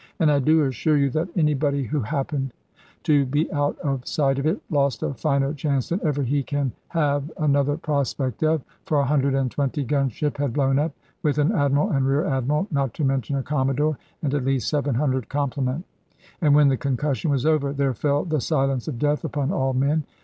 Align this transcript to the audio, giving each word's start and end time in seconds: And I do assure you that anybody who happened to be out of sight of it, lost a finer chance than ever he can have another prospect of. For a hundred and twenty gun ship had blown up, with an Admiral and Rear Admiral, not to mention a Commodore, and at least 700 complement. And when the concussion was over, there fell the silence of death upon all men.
And 0.19 0.31
I 0.31 0.39
do 0.39 0.63
assure 0.65 0.97
you 0.97 1.11
that 1.11 1.29
anybody 1.35 1.83
who 1.83 1.99
happened 1.99 2.55
to 3.03 3.23
be 3.23 3.51
out 3.53 3.77
of 3.83 4.07
sight 4.07 4.39
of 4.39 4.47
it, 4.47 4.59
lost 4.71 5.03
a 5.03 5.13
finer 5.13 5.53
chance 5.53 5.89
than 5.89 6.01
ever 6.03 6.23
he 6.23 6.41
can 6.41 6.71
have 6.87 7.31
another 7.37 7.77
prospect 7.77 8.41
of. 8.41 8.63
For 8.87 8.99
a 8.99 9.05
hundred 9.05 9.35
and 9.35 9.51
twenty 9.51 9.83
gun 9.83 10.09
ship 10.09 10.37
had 10.37 10.53
blown 10.53 10.79
up, 10.79 10.93
with 11.21 11.37
an 11.37 11.51
Admiral 11.51 11.91
and 11.91 12.07
Rear 12.07 12.25
Admiral, 12.25 12.67
not 12.71 12.95
to 12.95 13.03
mention 13.03 13.35
a 13.35 13.43
Commodore, 13.43 13.99
and 14.23 14.33
at 14.33 14.43
least 14.43 14.69
700 14.69 15.29
complement. 15.29 15.85
And 16.41 16.55
when 16.55 16.69
the 16.69 16.77
concussion 16.77 17.29
was 17.29 17.45
over, 17.45 17.71
there 17.71 17.93
fell 17.93 18.25
the 18.25 18.41
silence 18.41 18.87
of 18.87 18.97
death 18.97 19.23
upon 19.23 19.51
all 19.51 19.73
men. 19.75 20.05